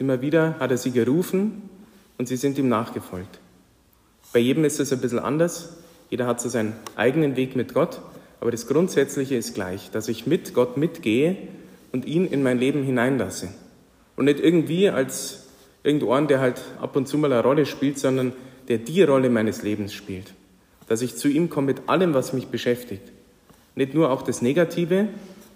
Immer 0.00 0.20
wieder 0.20 0.56
hat 0.58 0.72
er 0.72 0.78
sie 0.78 0.90
gerufen 0.90 1.65
und 2.18 2.28
sie 2.28 2.36
sind 2.36 2.58
ihm 2.58 2.68
nachgefolgt. 2.68 3.40
Bei 4.32 4.38
jedem 4.38 4.64
ist 4.64 4.80
es 4.80 4.92
ein 4.92 5.00
bisschen 5.00 5.18
anders. 5.18 5.76
Jeder 6.10 6.26
hat 6.26 6.40
so 6.40 6.48
seinen 6.48 6.74
eigenen 6.94 7.36
Weg 7.36 7.56
mit 7.56 7.74
Gott. 7.74 8.00
Aber 8.40 8.50
das 8.50 8.66
Grundsätzliche 8.66 9.34
ist 9.34 9.54
gleich, 9.54 9.90
dass 9.90 10.08
ich 10.08 10.26
mit 10.26 10.54
Gott 10.54 10.76
mitgehe 10.76 11.36
und 11.92 12.04
ihn 12.04 12.26
in 12.26 12.42
mein 12.42 12.58
Leben 12.58 12.82
hineinlasse. 12.82 13.48
Und 14.14 14.26
nicht 14.26 14.40
irgendwie 14.40 14.90
als 14.90 15.46
irgendein, 15.82 16.28
der 16.28 16.40
halt 16.40 16.62
ab 16.80 16.96
und 16.96 17.08
zu 17.08 17.16
mal 17.18 17.32
eine 17.32 17.42
Rolle 17.42 17.66
spielt, 17.66 17.98
sondern 17.98 18.32
der 18.68 18.78
die 18.78 19.02
Rolle 19.02 19.30
meines 19.30 19.62
Lebens 19.62 19.94
spielt. 19.94 20.34
Dass 20.88 21.02
ich 21.02 21.16
zu 21.16 21.28
ihm 21.28 21.48
komme 21.48 21.68
mit 21.68 21.88
allem, 21.88 22.14
was 22.14 22.32
mich 22.32 22.48
beschäftigt. 22.48 23.12
Nicht 23.74 23.94
nur 23.94 24.10
auch 24.10 24.22
das 24.22 24.42
Negative, 24.42 25.08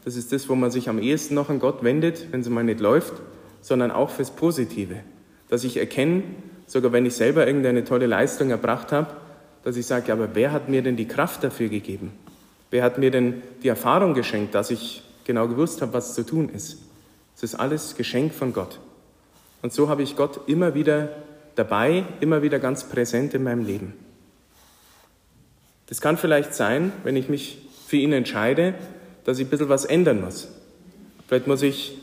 das 0.05 0.17
ist 0.17 0.33
das, 0.33 0.49
wo 0.49 0.55
man 0.55 0.71
sich 0.71 0.89
am 0.89 0.99
ehesten 0.99 1.35
noch 1.35 1.51
an 1.51 1.59
Gott 1.59 1.83
wendet, 1.83 2.29
wenn 2.31 2.41
es 2.41 2.49
mal 2.49 2.65
nicht 2.65 2.81
läuft, 2.81 3.13
sondern 3.61 3.91
auch 3.91 4.11
fürs 4.11 4.31
Positive. 4.31 4.97
Dass 5.49 5.65
ich 5.65 5.77
erkenne, 5.77 6.23
sogar 6.71 6.93
wenn 6.93 7.05
ich 7.05 7.17
selber 7.17 7.49
irgendeine 7.49 7.83
tolle 7.83 8.07
Leistung 8.07 8.51
erbracht 8.51 8.93
habe, 8.93 9.09
dass 9.65 9.77
ich 9.77 9.87
sage, 9.87 10.13
aber 10.13 10.29
wer 10.35 10.53
hat 10.53 10.69
mir 10.69 10.83
denn 10.83 10.97
die 10.97 11.09
Kraft 11.09 11.43
dafür 11.43 11.69
gegeben? 11.69 12.13
Wer 12.71 12.85
hat 12.85 12.97
mir 12.97 13.11
denn 13.11 13.43
die 13.65 13.69
Erfahrung 13.69 14.15
geschenkt, 14.15 14.55
dass 14.55 14.71
ich 14.71 15.03
genau 15.25 15.49
gewusst 15.49 15.83
habe, 15.83 15.93
was 15.95 16.15
zu 16.15 16.25
tun 16.25 16.49
ist? 16.49 16.79
Es 17.35 17.43
ist 17.43 17.57
alles 17.57 17.97
Geschenk 17.97 18.33
von 18.33 18.53
Gott. 18.53 18.79
Und 19.63 19.73
so 19.73 19.89
habe 19.89 20.05
ich 20.05 20.15
Gott 20.15 20.49
immer 20.49 20.75
wieder 20.75 21.09
dabei, 21.57 22.05
immer 22.21 22.41
wieder 22.41 22.61
ganz 22.61 22.85
präsent 22.85 23.35
in 23.35 23.43
meinem 23.43 23.67
Leben. 23.67 23.95
Das 25.89 26.01
kann 26.01 26.17
vielleicht 26.17 26.55
sein, 26.55 26.93
wenn 27.03 27.17
ich 27.17 27.29
mich 27.29 27.67
für 27.89 27.97
ihn 27.97 28.13
entscheide, 28.13 28.75
dass 29.25 29.41
ich 29.41 29.49
ein 29.49 29.51
bisschen 29.51 29.69
was 29.69 29.85
ändern 29.85 30.21
muss. 30.21 30.47
Vielleicht 31.27 31.49
muss 31.49 31.63
ich 31.63 31.99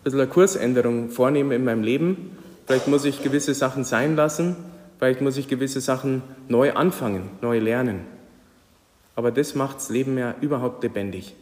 ein 0.00 0.02
bisschen 0.02 0.20
eine 0.20 0.28
Kursänderung 0.28 1.10
vornehmen 1.10 1.52
in 1.52 1.64
meinem 1.64 1.84
Leben 1.84 2.36
Vielleicht 2.66 2.88
muss 2.88 3.04
ich 3.04 3.22
gewisse 3.22 3.54
Sachen 3.54 3.84
sein 3.84 4.16
lassen. 4.16 4.56
Vielleicht 4.98 5.20
muss 5.20 5.36
ich 5.36 5.46
gewisse 5.46 5.80
Sachen 5.80 6.22
neu 6.48 6.72
anfangen, 6.72 7.30
neu 7.40 7.58
lernen. 7.58 8.00
Aber 9.14 9.30
das 9.30 9.54
macht 9.54 9.76
das 9.76 9.88
Leben 9.88 10.18
ja 10.18 10.34
überhaupt 10.40 10.82
lebendig. 10.82 11.34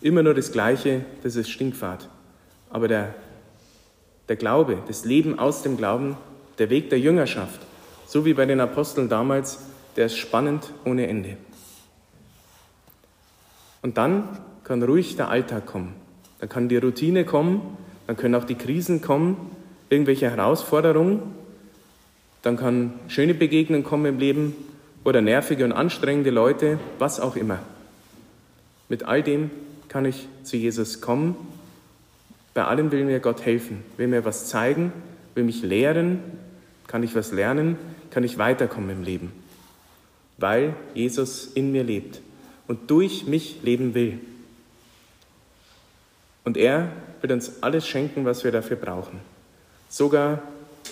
Immer 0.00 0.22
nur 0.22 0.34
das 0.34 0.52
Gleiche, 0.52 1.04
das 1.22 1.36
ist 1.36 1.50
Stinkfahrt. 1.50 2.08
Aber 2.70 2.86
der, 2.86 3.14
der 4.28 4.36
Glaube, 4.36 4.78
das 4.86 5.04
Leben 5.04 5.38
aus 5.38 5.62
dem 5.62 5.76
Glauben, 5.76 6.16
der 6.58 6.70
Weg 6.70 6.90
der 6.90 7.00
Jüngerschaft, 7.00 7.60
so 8.06 8.24
wie 8.24 8.34
bei 8.34 8.46
den 8.46 8.60
Aposteln 8.60 9.08
damals, 9.08 9.58
der 9.96 10.06
ist 10.06 10.16
spannend 10.16 10.72
ohne 10.84 11.08
Ende. 11.08 11.36
Und 13.82 13.98
dann 13.98 14.38
kann 14.64 14.82
ruhig 14.82 15.16
der 15.16 15.28
Alltag 15.28 15.66
kommen. 15.66 15.94
Dann 16.40 16.48
kann 16.48 16.68
die 16.68 16.76
Routine 16.76 17.24
kommen, 17.24 17.76
dann 18.06 18.16
können 18.16 18.34
auch 18.34 18.44
die 18.44 18.54
Krisen 18.54 19.00
kommen, 19.00 19.50
irgendwelche 19.90 20.30
Herausforderungen, 20.30 21.34
dann 22.42 22.56
kann 22.56 22.94
schöne 23.08 23.34
Begegnungen 23.34 23.84
kommen 23.84 24.06
im 24.06 24.18
Leben 24.18 24.54
oder 25.04 25.20
nervige 25.20 25.64
und 25.64 25.72
anstrengende 25.72 26.30
Leute, 26.30 26.78
was 26.98 27.20
auch 27.20 27.36
immer. 27.36 27.58
Mit 28.88 29.02
all 29.04 29.22
dem 29.22 29.50
kann 29.88 30.04
ich 30.04 30.28
zu 30.44 30.56
Jesus 30.56 31.00
kommen. 31.00 31.36
Bei 32.54 32.64
allem 32.64 32.90
will 32.90 33.04
mir 33.04 33.20
Gott 33.20 33.44
helfen, 33.44 33.82
will 33.96 34.08
mir 34.08 34.24
was 34.24 34.48
zeigen, 34.48 34.92
will 35.34 35.44
mich 35.44 35.62
lehren, 35.62 36.20
kann 36.86 37.02
ich 37.02 37.14
was 37.14 37.32
lernen, 37.32 37.76
kann 38.10 38.24
ich 38.24 38.38
weiterkommen 38.38 38.90
im 38.90 39.02
Leben, 39.02 39.32
weil 40.38 40.74
Jesus 40.94 41.46
in 41.54 41.72
mir 41.72 41.84
lebt 41.84 42.20
und 42.66 42.90
durch 42.90 43.26
mich 43.26 43.62
leben 43.62 43.94
will. 43.94 44.18
Und 46.44 46.56
er 46.56 46.90
wird 47.20 47.32
uns 47.32 47.62
alles 47.62 47.86
schenken, 47.86 48.24
was 48.24 48.42
wir 48.42 48.52
dafür 48.52 48.76
brauchen 48.76 49.20
sogar 49.88 50.42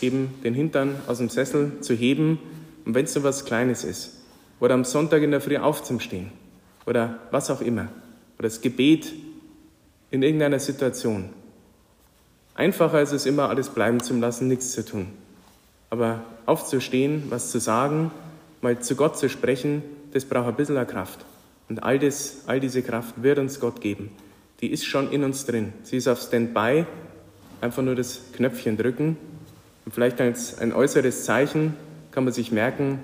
eben 0.00 0.34
den 0.44 0.54
Hintern 0.54 0.96
aus 1.06 1.18
dem 1.18 1.28
Sessel 1.28 1.80
zu 1.80 1.94
heben 1.94 2.38
und 2.84 2.94
wenn 2.94 3.04
es 3.04 3.12
so 3.12 3.22
was 3.22 3.44
Kleines 3.44 3.84
ist 3.84 4.12
oder 4.60 4.74
am 4.74 4.84
Sonntag 4.84 5.22
in 5.22 5.30
der 5.30 5.40
Früh 5.40 5.56
aufzustehen 5.56 6.30
oder 6.86 7.18
was 7.30 7.50
auch 7.50 7.60
immer 7.60 7.88
oder 8.38 8.48
das 8.48 8.60
Gebet 8.60 9.12
in 10.10 10.22
irgendeiner 10.22 10.58
Situation. 10.58 11.30
Einfacher 12.54 13.02
ist 13.02 13.12
es 13.12 13.26
immer, 13.26 13.50
alles 13.50 13.68
bleiben 13.68 14.00
zu 14.00 14.14
lassen, 14.14 14.48
nichts 14.48 14.72
zu 14.72 14.84
tun. 14.84 15.08
Aber 15.90 16.22
aufzustehen, 16.46 17.24
was 17.28 17.50
zu 17.50 17.60
sagen, 17.60 18.10
mal 18.62 18.78
zu 18.80 18.96
Gott 18.96 19.18
zu 19.18 19.28
sprechen, 19.28 19.82
das 20.12 20.24
braucht 20.24 20.48
ein 20.48 20.56
bisschen 20.56 20.86
Kraft. 20.86 21.24
Und 21.68 21.82
all, 21.82 21.98
das, 21.98 22.44
all 22.46 22.60
diese 22.60 22.82
Kraft 22.82 23.22
wird 23.22 23.38
uns 23.38 23.60
Gott 23.60 23.80
geben. 23.80 24.10
Die 24.60 24.70
ist 24.70 24.86
schon 24.86 25.10
in 25.12 25.24
uns 25.24 25.44
drin. 25.44 25.72
Sie 25.82 25.98
ist 25.98 26.08
auf 26.08 26.20
Standby 26.20 26.86
einfach 27.60 27.82
nur 27.82 27.94
das 27.94 28.20
Knöpfchen 28.34 28.76
drücken. 28.76 29.16
Und 29.84 29.92
vielleicht 29.92 30.20
als 30.20 30.58
ein 30.58 30.72
äußeres 30.72 31.24
Zeichen 31.24 31.74
kann 32.10 32.24
man 32.24 32.32
sich 32.32 32.52
merken, 32.52 33.00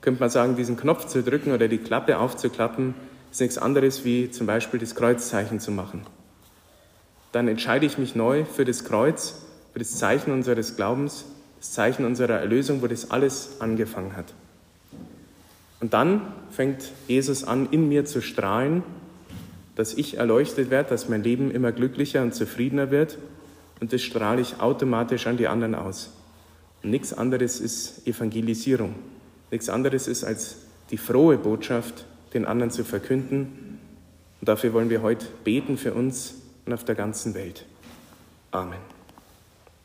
könnte 0.00 0.20
man 0.20 0.30
sagen, 0.30 0.56
diesen 0.56 0.76
Knopf 0.76 1.06
zu 1.06 1.22
drücken 1.22 1.52
oder 1.52 1.68
die 1.68 1.78
Klappe 1.78 2.18
aufzuklappen, 2.18 2.94
ist 3.30 3.40
nichts 3.40 3.58
anderes 3.58 4.04
wie 4.04 4.30
zum 4.30 4.46
Beispiel 4.46 4.78
das 4.78 4.94
Kreuzzeichen 4.94 5.60
zu 5.60 5.70
machen. 5.70 6.02
Dann 7.32 7.48
entscheide 7.48 7.86
ich 7.86 7.98
mich 7.98 8.14
neu 8.14 8.44
für 8.44 8.64
das 8.64 8.84
Kreuz, 8.84 9.42
für 9.72 9.78
das 9.78 9.96
Zeichen 9.96 10.32
unseres 10.32 10.76
Glaubens, 10.76 11.24
das 11.58 11.72
Zeichen 11.72 12.04
unserer 12.04 12.38
Erlösung, 12.38 12.82
wo 12.82 12.86
das 12.86 13.10
alles 13.10 13.60
angefangen 13.60 14.16
hat. 14.16 14.34
Und 15.80 15.94
dann 15.94 16.22
fängt 16.50 16.92
Jesus 17.08 17.44
an, 17.44 17.68
in 17.70 17.88
mir 17.88 18.04
zu 18.04 18.22
strahlen, 18.22 18.82
dass 19.74 19.94
ich 19.94 20.16
erleuchtet 20.18 20.70
werde, 20.70 20.90
dass 20.90 21.08
mein 21.08 21.22
Leben 21.22 21.50
immer 21.50 21.72
glücklicher 21.72 22.22
und 22.22 22.34
zufriedener 22.34 22.90
wird 22.90 23.18
und 23.84 23.92
das 23.92 24.00
strahle 24.00 24.40
ich 24.40 24.60
automatisch 24.60 25.26
an 25.26 25.36
die 25.36 25.46
anderen 25.46 25.74
aus. 25.74 26.10
Und 26.82 26.88
nichts 26.88 27.12
anderes 27.12 27.60
ist 27.60 28.06
Evangelisierung. 28.06 28.94
Nichts 29.50 29.68
anderes 29.68 30.08
ist 30.08 30.24
als 30.24 30.56
die 30.90 30.96
frohe 30.96 31.36
Botschaft 31.36 32.06
den 32.32 32.46
anderen 32.46 32.70
zu 32.70 32.82
verkünden. 32.82 33.78
Und 34.40 34.48
dafür 34.48 34.72
wollen 34.72 34.88
wir 34.88 35.02
heute 35.02 35.26
beten 35.44 35.76
für 35.76 35.92
uns 35.92 36.36
und 36.64 36.72
auf 36.72 36.84
der 36.84 36.94
ganzen 36.94 37.34
Welt. 37.34 37.66
Amen. 38.52 38.93